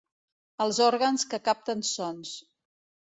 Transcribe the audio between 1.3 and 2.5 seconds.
que capten sons.